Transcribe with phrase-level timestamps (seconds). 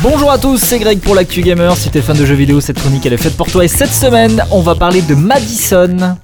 [0.00, 1.76] Bonjour à tous, c'est Greg pour l'actu gamer.
[1.76, 3.64] Si t'es fan de jeux vidéo, cette chronique elle est faite pour toi.
[3.64, 6.16] Et cette semaine, on va parler de Madison.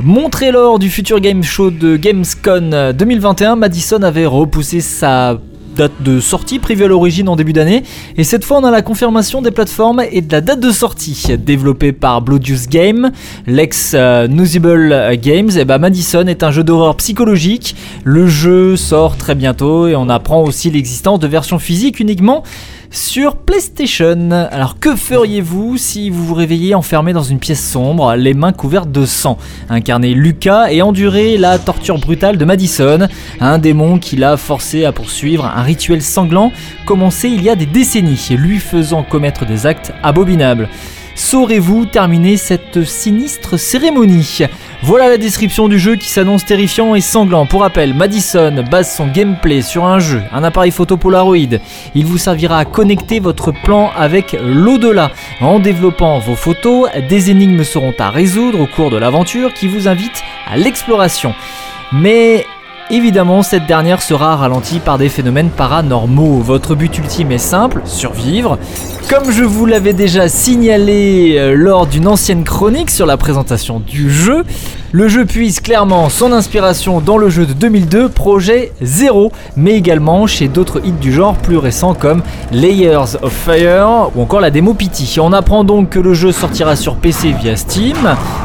[0.00, 5.36] Montré lors du futur game show de Gamescon 2021, Madison avait repoussé sa
[5.78, 7.84] date de sortie prévue à l'origine en début d'année.
[8.16, 11.26] Et cette fois, on a la confirmation des plateformes et de la date de sortie.
[11.38, 13.12] Développé par Bloodius Game,
[13.46, 17.76] l'ex euh, Games, et bah Madison est un jeu d'horreur psychologique.
[18.02, 22.42] Le jeu sort très bientôt et on apprend aussi l'existence de versions physiques uniquement
[22.90, 24.30] sur PlayStation.
[24.30, 28.90] Alors que feriez-vous si vous vous réveillez enfermé dans une pièce sombre, les mains couvertes
[28.90, 29.38] de sang?
[29.68, 33.08] Incarner Lucas et endurer la torture brutale de Madison,
[33.40, 36.52] un démon qui l'a forcé à poursuivre un rituel sanglant
[36.86, 40.68] commencé il y a des décennies, lui faisant commettre des actes abominables.
[41.18, 44.38] Saurez-vous terminer cette sinistre cérémonie?
[44.84, 47.44] Voilà la description du jeu qui s'annonce terrifiant et sanglant.
[47.44, 51.58] Pour rappel, Madison base son gameplay sur un jeu, un appareil photo Polaroid.
[51.96, 55.10] Il vous servira à connecter votre plan avec l'au-delà.
[55.40, 59.88] En développant vos photos, des énigmes seront à résoudre au cours de l'aventure qui vous
[59.88, 61.34] invite à l'exploration.
[61.90, 62.46] Mais
[62.90, 66.38] Évidemment, cette dernière sera ralentie par des phénomènes paranormaux.
[66.38, 68.58] Votre but ultime est simple, survivre.
[69.10, 74.10] Comme je vous l'avais déjà signalé euh, lors d'une ancienne chronique sur la présentation du
[74.10, 74.44] jeu,
[74.92, 80.26] le jeu puise clairement son inspiration dans le jeu de 2002, Projet Zero, mais également
[80.26, 82.22] chez d'autres hits du genre plus récents comme
[82.52, 85.20] Layers of Fire ou encore la démo Pity.
[85.20, 87.96] On apprend donc que le jeu sortira sur PC via Steam,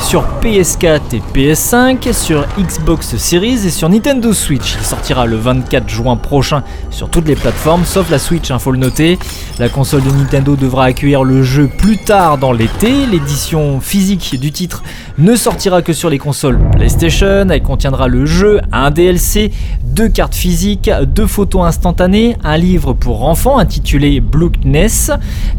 [0.00, 4.76] sur PS4 et PS5, sur Xbox Series et sur Nintendo Switch.
[4.78, 8.58] Il sortira le 24 juin prochain sur toutes les plateformes, sauf la Switch, il hein,
[8.58, 9.18] faut le noter.
[9.58, 13.06] La console de Nintendo devra accueillir le jeu plus tard dans l'été.
[13.06, 14.82] L'édition physique du titre
[15.18, 19.50] ne sortira que sur les console PlayStation, elle contiendra le jeu, un DLC,
[19.84, 25.10] deux cartes physiques, deux photos instantanées, un livre pour enfants intitulé Blookness,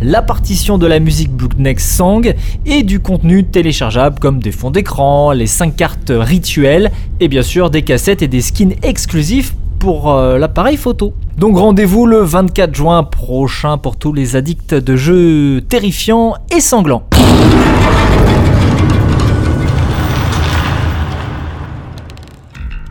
[0.01, 2.33] la partition de la musique Blookness Song
[2.65, 7.69] et du contenu téléchargeable comme des fonds d'écran, les 5 cartes rituelles et bien sûr
[7.69, 11.13] des cassettes et des skins exclusifs pour euh, l'appareil photo.
[11.37, 17.03] Donc rendez-vous le 24 juin prochain pour tous les addicts de jeux terrifiants et sanglants.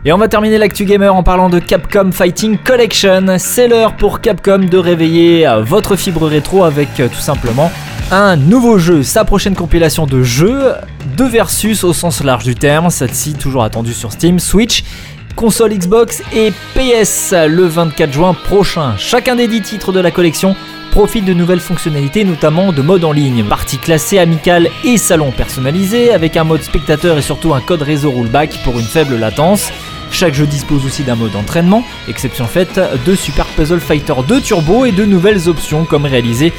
[0.05, 3.35] Et on va terminer l'actu gamer en parlant de Capcom Fighting Collection.
[3.37, 7.69] C'est l'heure pour Capcom de réveiller euh, votre fibre rétro avec euh, tout simplement
[8.11, 10.73] un nouveau jeu, sa prochaine compilation de jeux,
[11.15, 14.83] de versus au sens large du terme, celle-ci toujours attendue sur Steam, Switch,
[15.39, 18.97] console Xbox et PS le 24 juin prochain.
[18.97, 20.53] Chacun des 10 titres de la collection
[20.91, 26.11] profite de nouvelles fonctionnalités, notamment de mode en ligne, partie classée amicale et salon personnalisé,
[26.11, 29.71] avec un mode spectateur et surtout un code réseau rollback pour une faible latence.
[30.11, 34.85] Chaque jeu dispose aussi d'un mode entraînement, exception faite de Super Puzzle Fighter 2 Turbo
[34.85, 36.51] et de nouvelles options comme réaliser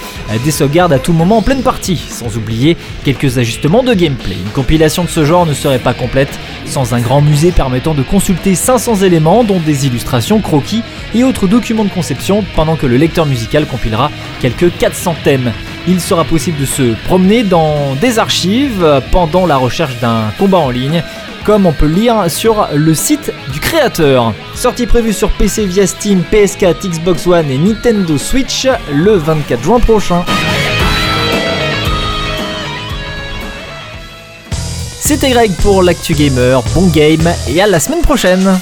[0.45, 4.37] des sauvegardes à tout moment en pleine partie, sans oublier quelques ajustements de gameplay.
[4.37, 8.03] Une compilation de ce genre ne serait pas complète sans un grand musée permettant de
[8.03, 10.83] consulter 500 éléments dont des illustrations, croquis
[11.15, 15.53] et autres documents de conception pendant que le lecteur musical compilera quelques 400 thèmes.
[15.89, 20.71] Il sera possible de se promener dans des archives pendant la recherche d'un combat en
[20.71, 21.03] ligne
[21.45, 24.35] comme on peut lire sur le site du créateur.
[24.55, 29.81] Sortie prévue sur PC via Steam, PS4, Xbox One et Nintendo Switch le 24 juin
[29.81, 30.25] prochain.
[34.99, 38.61] C'était Greg pour l'actu gamer, bon game et à la semaine prochaine